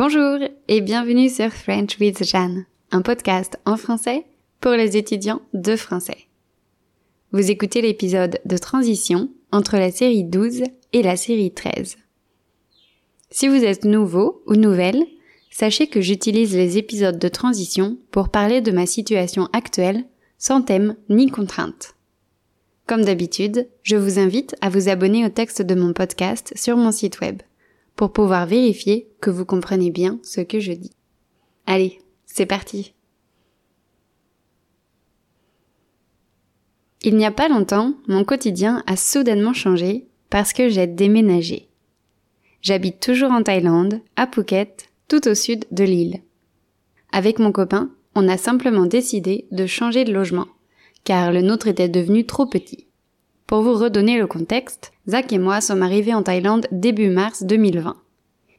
[0.00, 0.38] Bonjour
[0.68, 4.26] et bienvenue sur French with Jeanne, un podcast en français
[4.60, 6.28] pour les étudiants de français.
[7.32, 11.96] Vous écoutez l'épisode de transition entre la série 12 et la série 13.
[13.32, 15.02] Si vous êtes nouveau ou nouvelle,
[15.50, 20.04] sachez que j'utilise les épisodes de transition pour parler de ma situation actuelle
[20.38, 21.96] sans thème ni contrainte.
[22.86, 26.92] Comme d'habitude, je vous invite à vous abonner au texte de mon podcast sur mon
[26.92, 27.42] site web
[27.98, 30.92] pour pouvoir vérifier que vous comprenez bien ce que je dis.
[31.66, 32.94] Allez, c'est parti.
[37.02, 41.68] Il n'y a pas longtemps, mon quotidien a soudainement changé parce que j'ai déménagé.
[42.62, 46.22] J'habite toujours en Thaïlande, à Phuket, tout au sud de l'île.
[47.10, 50.46] Avec mon copain, on a simplement décidé de changer de logement,
[51.02, 52.87] car le nôtre était devenu trop petit.
[53.48, 57.96] Pour vous redonner le contexte, Zach et moi sommes arrivés en Thaïlande début mars 2020.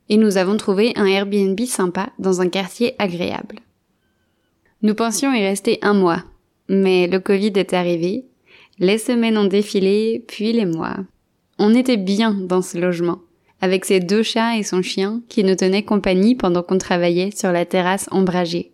[0.10, 3.60] Et nous avons trouvé un Airbnb sympa dans un quartier agréable.
[4.82, 6.24] Nous pensions y rester un mois,
[6.70, 8.26] mais le Covid est arrivé,
[8.80, 10.98] les semaines ont défilé, puis les mois.
[11.60, 13.20] On était bien dans ce logement,
[13.62, 17.52] avec ses deux chats et son chien qui nous tenaient compagnie pendant qu'on travaillait sur
[17.52, 18.72] la terrasse ombragée.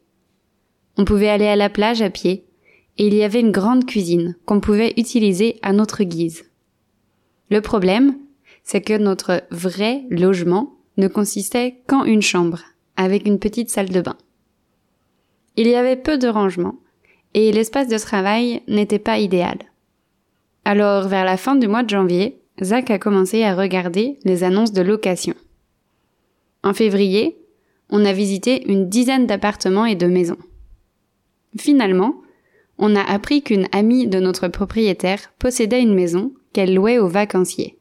[0.97, 2.45] On pouvait aller à la plage à pied,
[2.97, 6.45] et il y avait une grande cuisine qu'on pouvait utiliser à notre guise.
[7.49, 8.17] Le problème,
[8.63, 12.61] c'est que notre vrai logement ne consistait qu'en une chambre,
[12.95, 14.17] avec une petite salle de bain.
[15.57, 16.75] Il y avait peu de rangement,
[17.33, 19.57] et l'espace de travail n'était pas idéal.
[20.63, 24.71] Alors, vers la fin du mois de janvier, Zach a commencé à regarder les annonces
[24.71, 25.35] de location.
[26.63, 27.37] En février,
[27.89, 30.39] on a visité une dizaine d'appartements et de maisons.
[31.57, 32.15] Finalement,
[32.77, 37.77] on a appris qu'une amie de notre propriétaire possédait une maison qu'elle louait aux vacanciers.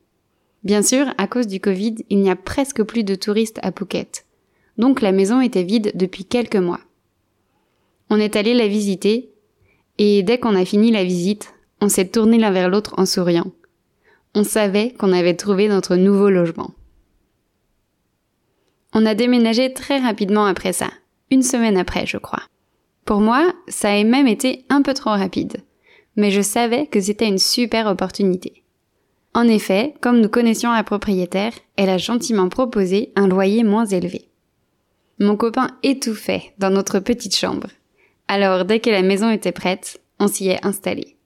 [0.62, 4.24] Bien sûr, à cause du Covid, il n'y a presque plus de touristes à Phuket.
[4.78, 6.80] Donc la maison était vide depuis quelques mois.
[8.10, 9.30] On est allé la visiter,
[9.98, 13.52] et dès qu'on a fini la visite, on s'est tourné l'un vers l'autre en souriant.
[14.34, 16.72] On savait qu'on avait trouvé notre nouveau logement.
[18.92, 20.90] On a déménagé très rapidement après ça,
[21.30, 22.42] une semaine après, je crois.
[23.04, 25.58] Pour moi, ça a même été un peu trop rapide,
[26.16, 28.64] mais je savais que c'était une super opportunité.
[29.34, 34.30] En effet, comme nous connaissions la propriétaire, elle a gentiment proposé un loyer moins élevé.
[35.18, 37.68] Mon copain étouffait dans notre petite chambre.
[38.26, 41.16] Alors, dès que la maison était prête, on s'y est installé.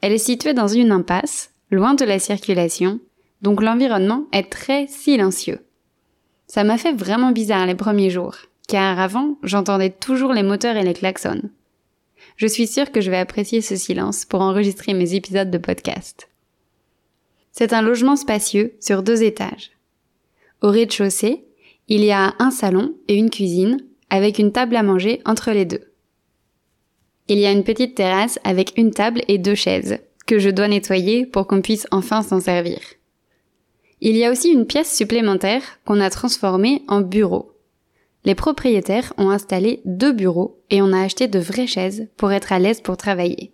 [0.00, 2.98] Elle est située dans une impasse, loin de la circulation,
[3.40, 5.60] donc l'environnement est très silencieux.
[6.48, 10.82] Ça m'a fait vraiment bizarre les premiers jours car avant, j'entendais toujours les moteurs et
[10.82, 11.42] les klaxons.
[12.36, 16.28] Je suis sûre que je vais apprécier ce silence pour enregistrer mes épisodes de podcast.
[17.52, 19.70] C'est un logement spacieux sur deux étages.
[20.62, 21.44] Au rez-de-chaussée,
[21.88, 23.78] il y a un salon et une cuisine
[24.10, 25.92] avec une table à manger entre les deux.
[27.28, 30.68] Il y a une petite terrasse avec une table et deux chaises que je dois
[30.68, 32.80] nettoyer pour qu'on puisse enfin s'en servir.
[34.00, 37.55] Il y a aussi une pièce supplémentaire qu'on a transformée en bureau
[38.26, 42.52] les propriétaires ont installé deux bureaux et on a acheté de vraies chaises pour être
[42.52, 43.52] à l'aise pour travailler.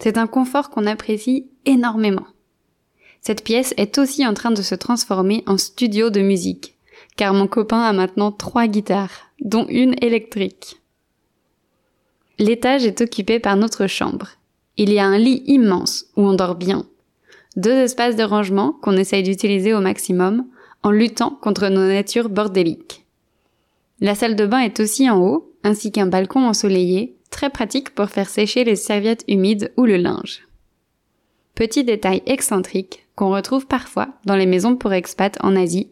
[0.00, 2.26] C'est un confort qu'on apprécie énormément.
[3.20, 6.76] Cette pièce est aussi en train de se transformer en studio de musique,
[7.16, 10.80] car mon copain a maintenant trois guitares, dont une électrique.
[12.40, 14.30] L'étage est occupé par notre chambre.
[14.76, 16.84] Il y a un lit immense où on dort bien,
[17.54, 20.44] deux espaces de rangement qu'on essaye d'utiliser au maximum
[20.82, 23.03] en luttant contre nos natures bordéliques.
[24.00, 28.10] La salle de bain est aussi en haut, ainsi qu'un balcon ensoleillé, très pratique pour
[28.10, 30.46] faire sécher les serviettes humides ou le linge.
[31.54, 35.90] Petit détail excentrique qu'on retrouve parfois dans les maisons pour expats en Asie,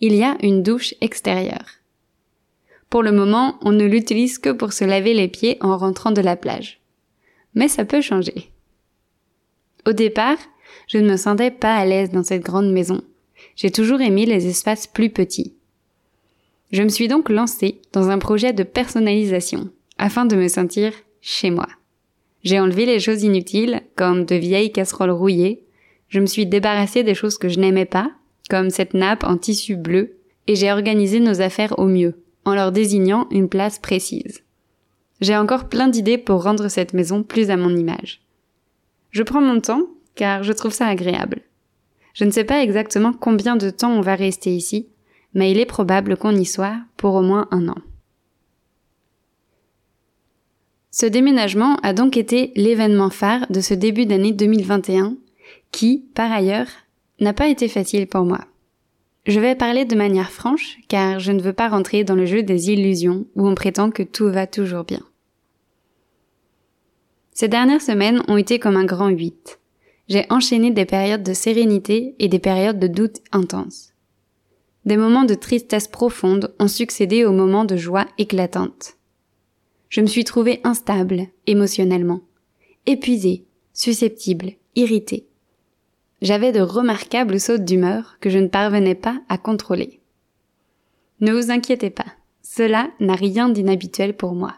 [0.00, 1.78] il y a une douche extérieure.
[2.90, 6.20] Pour le moment, on ne l'utilise que pour se laver les pieds en rentrant de
[6.20, 6.80] la plage.
[7.54, 8.50] Mais ça peut changer.
[9.86, 10.38] Au départ,
[10.86, 13.02] je ne me sentais pas à l'aise dans cette grande maison.
[13.56, 15.54] J'ai toujours aimé les espaces plus petits.
[16.70, 21.50] Je me suis donc lancée dans un projet de personnalisation afin de me sentir chez
[21.50, 21.66] moi.
[22.44, 25.64] J'ai enlevé les choses inutiles, comme de vieilles casseroles rouillées.
[26.08, 28.12] Je me suis débarrassée des choses que je n'aimais pas,
[28.48, 30.16] comme cette nappe en tissu bleu,
[30.46, 34.42] et j'ai organisé nos affaires au mieux, en leur désignant une place précise.
[35.20, 38.22] J'ai encore plein d'idées pour rendre cette maison plus à mon image.
[39.10, 41.40] Je prends mon temps, car je trouve ça agréable.
[42.14, 44.88] Je ne sais pas exactement combien de temps on va rester ici,
[45.34, 47.78] mais il est probable qu'on y soit pour au moins un an.
[50.90, 55.16] Ce déménagement a donc été l'événement phare de ce début d'année 2021
[55.70, 56.68] qui, par ailleurs,
[57.20, 58.40] n'a pas été facile pour moi.
[59.26, 62.42] je vais parler de manière franche car je ne veux pas rentrer dans le jeu
[62.42, 65.02] des illusions où on prétend que tout va toujours bien.
[67.32, 69.60] Ces dernières semaines ont été comme un grand huit.
[70.08, 73.87] J'ai enchaîné des périodes de sérénité et des périodes de doute intenses.
[74.88, 78.96] Des moments de tristesse profonde ont succédé aux moments de joie éclatante.
[79.90, 82.22] Je me suis trouvée instable émotionnellement,
[82.86, 83.44] épuisée,
[83.74, 85.26] susceptible, irritée.
[86.22, 90.00] J'avais de remarquables sautes d'humeur que je ne parvenais pas à contrôler.
[91.20, 92.06] Ne vous inquiétez pas,
[92.40, 94.54] cela n'a rien d'inhabituel pour moi.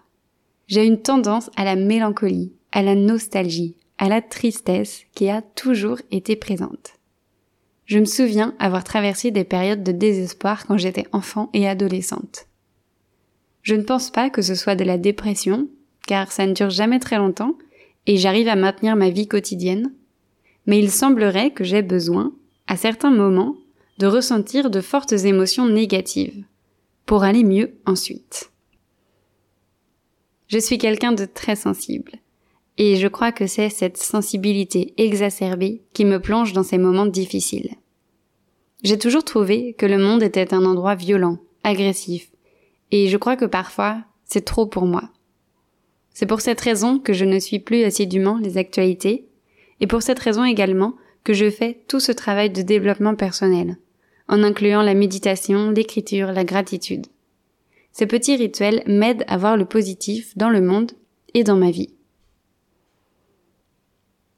[0.68, 5.98] J'ai une tendance à la mélancolie, à la nostalgie, à la tristesse qui a toujours
[6.12, 6.99] été présente.
[7.90, 12.46] Je me souviens avoir traversé des périodes de désespoir quand j'étais enfant et adolescente.
[13.62, 15.68] Je ne pense pas que ce soit de la dépression,
[16.06, 17.58] car ça ne dure jamais très longtemps,
[18.06, 19.92] et j'arrive à maintenir ma vie quotidienne,
[20.66, 22.32] mais il semblerait que j'ai besoin,
[22.68, 23.56] à certains moments,
[23.98, 26.44] de ressentir de fortes émotions négatives,
[27.06, 28.52] pour aller mieux ensuite.
[30.46, 32.12] Je suis quelqu'un de très sensible,
[32.78, 37.74] et je crois que c'est cette sensibilité exacerbée qui me plonge dans ces moments difficiles.
[38.82, 42.30] J'ai toujours trouvé que le monde était un endroit violent, agressif,
[42.90, 45.10] et je crois que parfois c'est trop pour moi.
[46.14, 49.26] C'est pour cette raison que je ne suis plus assidûment les actualités,
[49.80, 50.94] et pour cette raison également
[51.24, 53.76] que je fais tout ce travail de développement personnel,
[54.28, 57.06] en incluant la méditation, l'écriture, la gratitude.
[57.92, 60.92] Ces petits rituels m'aident à voir le positif dans le monde
[61.34, 61.90] et dans ma vie.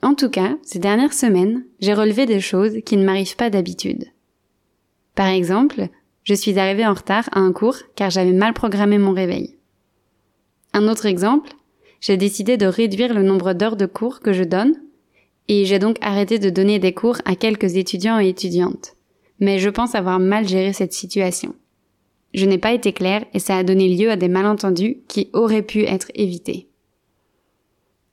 [0.02, 4.06] En tout cas, ces dernières semaines, j'ai relevé des choses qui ne m'arrivent pas d'habitude.
[5.14, 5.88] Par exemple,
[6.24, 9.56] je suis arrivée en retard à un cours car j'avais mal programmé mon réveil.
[10.72, 11.50] Un autre exemple,
[12.00, 14.74] j'ai décidé de réduire le nombre d'heures de cours que je donne
[15.48, 18.96] et j'ai donc arrêté de donner des cours à quelques étudiants et étudiantes.
[19.38, 21.54] Mais je pense avoir mal géré cette situation.
[22.32, 25.62] Je n'ai pas été claire et ça a donné lieu à des malentendus qui auraient
[25.62, 26.68] pu être évités.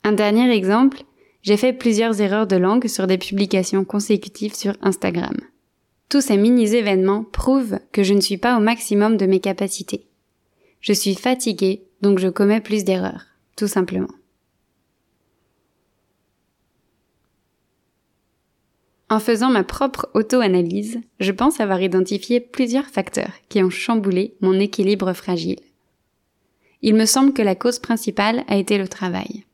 [0.04, 1.04] Un dernier exemple,
[1.42, 5.38] j'ai fait plusieurs erreurs de langue sur des publications consécutives sur Instagram.
[6.10, 10.08] Tous ces mini-événements prouvent que je ne suis pas au maximum de mes capacités.
[10.82, 13.26] Je suis fatiguée, donc je commets plus d'erreurs,
[13.56, 14.10] tout simplement.
[19.12, 24.54] En faisant ma propre auto-analyse, je pense avoir identifié plusieurs facteurs qui ont chamboulé mon
[24.54, 25.60] équilibre fragile.
[26.82, 29.46] Il me semble que la cause principale a été le travail.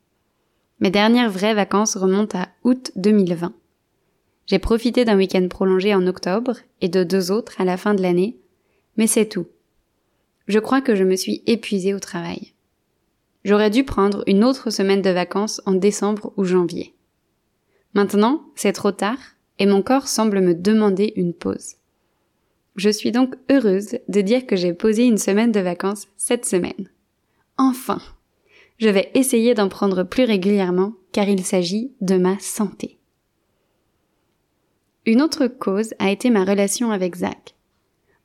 [0.80, 3.54] Mes dernières vraies vacances remontent à août 2020.
[4.48, 8.02] J'ai profité d'un week-end prolongé en octobre et de deux autres à la fin de
[8.02, 8.38] l'année,
[8.98, 9.48] mais c'est tout.
[10.48, 12.54] Je crois que je me suis épuisée au travail.
[13.44, 16.94] J'aurais dû prendre une autre semaine de vacances en décembre ou janvier.
[17.94, 19.18] Maintenant, c'est trop tard
[19.58, 21.76] et mon corps semble me demander une pause.
[22.76, 26.90] Je suis donc heureuse de dire que j'ai posé une semaine de vacances cette semaine.
[27.58, 28.02] Enfin!
[28.78, 32.95] Je vais essayer d'en prendre plus régulièrement car il s'agit de ma santé.
[35.06, 37.56] Une autre cause a été ma relation avec Zach.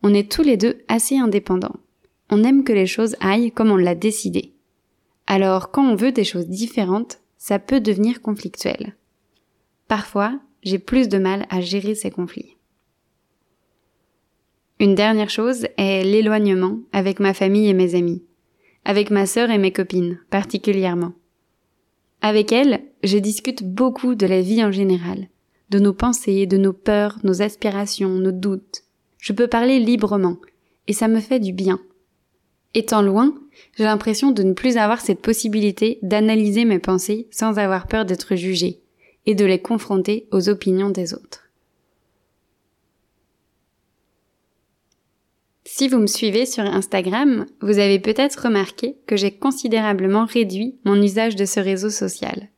[0.03, 1.77] On est tous les deux assez indépendants.
[2.31, 4.55] On aime que les choses aillent comme on l'a décidé.
[5.27, 8.97] Alors quand on veut des choses différentes, ça peut devenir conflictuel.
[9.89, 12.57] Parfois, j'ai plus de mal à gérer ces conflits.
[14.79, 18.23] Une dernière chose est l'éloignement avec ma famille et mes amis
[18.85, 21.13] avec ma sœur et mes copines, particulièrement.
[22.23, 25.29] Avec elles, je discute beaucoup de la vie en général,
[25.71, 28.83] de nos pensées, de nos peurs, nos aspirations, nos doutes.
[29.19, 30.39] Je peux parler librement,
[30.87, 31.81] et ça me fait du bien.
[32.75, 33.35] Étant loin,
[33.77, 38.37] j'ai l'impression de ne plus avoir cette possibilité d'analyser mes pensées sans avoir peur d'être
[38.37, 38.81] jugée,
[39.27, 41.51] et de les confronter aux opinions des autres.
[45.65, 51.01] Si vous me suivez sur Instagram, vous avez peut-être remarqué que j'ai considérablement réduit mon
[51.01, 52.49] usage de ce réseau social.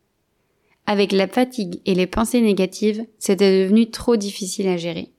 [0.86, 5.12] Avec la fatigue et les pensées négatives, c'était devenu trop difficile à gérer.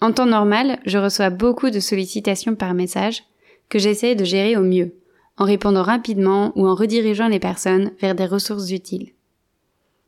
[0.00, 3.24] En temps normal, je reçois beaucoup de sollicitations par message
[3.68, 4.94] que j'essaie de gérer au mieux,
[5.38, 9.12] en répondant rapidement ou en redirigeant les personnes vers des ressources utiles.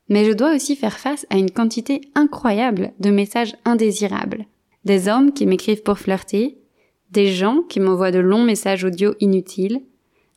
[0.08, 4.46] Mais je dois aussi faire face à une quantité incroyable de messages indésirables,
[4.84, 6.58] des hommes qui m'écrivent pour flirter,
[7.10, 9.82] des gens qui m'envoient de longs messages audio inutiles,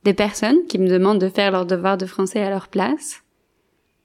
[0.03, 3.22] des personnes qui me demandent de faire leur devoir de français à leur place.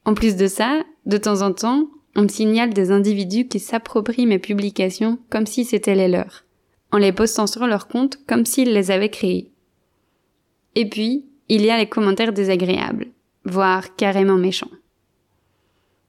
[0.06, 4.26] En plus de ça, de temps en temps, on me signale des individus qui s'approprient
[4.26, 6.44] mes publications comme si c'était les leurs,
[6.92, 9.50] en les postant sur leur compte comme s'ils les avaient créées.
[10.76, 13.08] Et puis, il y a les commentaires désagréables,
[13.44, 14.70] voire carrément méchants.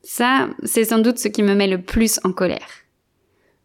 [0.04, 2.70] Ça, c'est sans doute ce qui me met le plus en colère.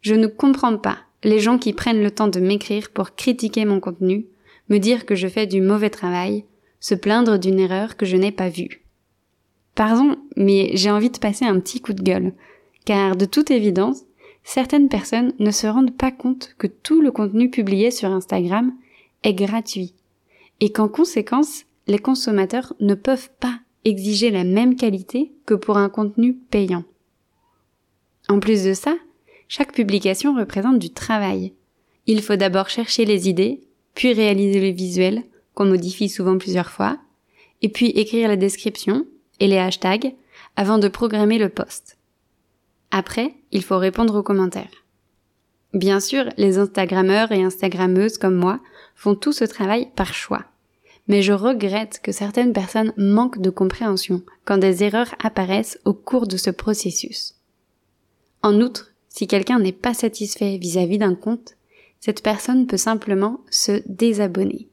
[0.00, 3.80] Je ne comprends pas les gens qui prennent le temps de m'écrire pour critiquer mon
[3.80, 4.26] contenu,
[4.70, 6.46] me dire que je fais du mauvais travail,
[6.80, 8.81] se plaindre d'une erreur que je n'ai pas vue.
[9.74, 12.34] Pardon, mais j'ai envie de passer un petit coup de gueule,
[12.84, 14.02] car de toute évidence,
[14.44, 18.72] certaines personnes ne se rendent pas compte que tout le contenu publié sur Instagram
[19.22, 19.94] est gratuit,
[20.60, 25.88] et qu'en conséquence, les consommateurs ne peuvent pas exiger la même qualité que pour un
[25.88, 26.84] contenu payant.
[28.28, 28.94] En plus de ça,
[29.48, 31.52] chaque publication représente du travail.
[32.06, 33.60] Il faut d'abord chercher les idées,
[33.94, 35.24] puis réaliser le visuel,
[35.54, 36.98] qu'on modifie souvent plusieurs fois,
[37.60, 39.06] et puis écrire la description
[39.42, 40.14] et les hashtags
[40.54, 41.98] avant de programmer le post.
[42.92, 44.84] Après, il faut répondre aux commentaires.
[45.74, 48.60] Bien sûr, les Instagrammeurs et Instagrammeuses comme moi
[48.94, 50.44] font tout ce travail par choix.
[51.08, 56.28] Mais je regrette que certaines personnes manquent de compréhension quand des erreurs apparaissent au cours
[56.28, 57.34] de ce processus.
[58.42, 61.56] En outre, si quelqu'un n'est pas satisfait vis-à-vis d'un compte,
[61.98, 64.68] cette personne peut simplement se désabonner.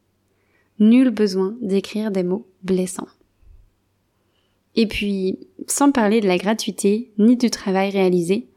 [0.78, 3.08] Nul besoin d'écrire des mots blessants.
[4.76, 8.48] Et puis, sans parler de la gratuité ni du travail réalisé,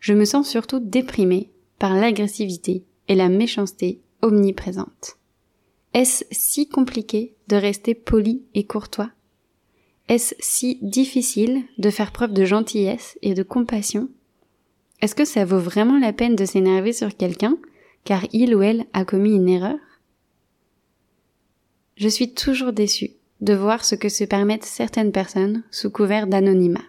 [0.00, 5.18] je me sens surtout déprimée par l'agressivité et la méchanceté omniprésente.
[5.94, 9.10] Est-ce si compliqué de rester poli et courtois?
[10.08, 14.08] Est-ce si difficile de faire preuve de gentillesse et de compassion?
[15.00, 17.56] Est-ce que ça vaut vraiment la peine de s'énerver sur quelqu'un
[18.04, 19.78] car il ou elle a commis une erreur?
[21.96, 26.84] Je suis toujours déçue de voir ce que se permettent certaines personnes sous couvert d'anonymat.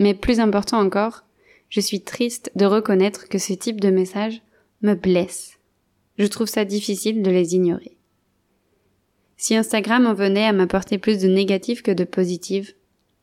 [0.00, 1.24] Mais plus important encore,
[1.68, 4.42] je suis triste de reconnaître que ce type de message
[4.82, 5.58] me blesse.
[6.18, 7.96] Je trouve ça difficile de les ignorer.
[9.36, 12.74] Si Instagram en venait à m'apporter plus de négatif que de positif,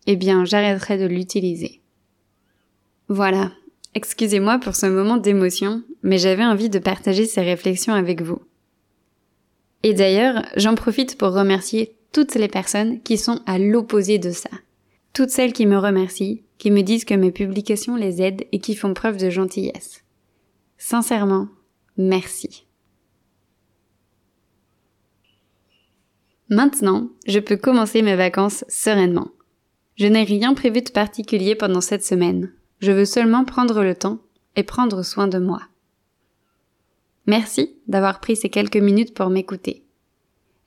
[0.08, 1.82] eh bien j'arrêterais de l'utiliser.
[3.10, 3.52] Voilà,
[3.96, 8.42] excusez-moi pour ce moment d'émotion, mais j'avais envie de partager ces réflexions avec vous.
[9.84, 14.50] Et d'ailleurs, j'en profite pour remercier toutes les personnes qui sont à l'opposé de ça.
[15.14, 18.76] Toutes celles qui me remercient, qui me disent que mes publications les aident et qui
[18.76, 20.04] font preuve de gentillesse.
[20.78, 21.48] Sincèrement,
[21.98, 22.66] merci.
[26.50, 29.32] Maintenant, je peux commencer mes vacances sereinement.
[29.96, 32.54] Je n'ai rien prévu de particulier pendant cette semaine.
[32.80, 34.20] Je veux seulement prendre le temps
[34.56, 35.62] et prendre soin de moi.
[37.26, 39.87] Merci d'avoir pris ces quelques minutes pour m'écouter.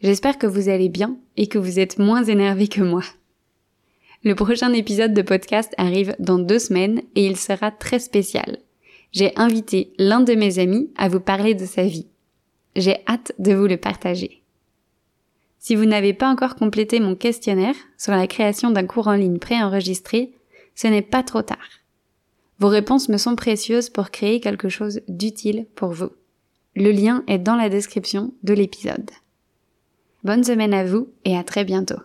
[0.02, 3.02] J'espère que vous allez bien et que vous êtes moins énervé que moi.
[4.22, 8.58] Le prochain épisode de podcast arrive dans deux semaines et il sera très spécial.
[9.12, 12.06] J'ai invité l'un de mes amis à vous parler de sa vie.
[12.76, 14.42] J'ai hâte de vous le partager.
[15.58, 19.38] Si vous n'avez pas encore complété mon questionnaire sur la création d'un cours en ligne
[19.38, 20.32] préenregistré,
[20.74, 21.80] ce n'est pas trop tard.
[22.58, 26.10] Vos réponses me sont précieuses pour créer quelque chose d'utile pour vous.
[26.76, 29.10] Le lien est dans la description de l'épisode.
[30.22, 32.00] Bonne semaine à vous et à très bientôt.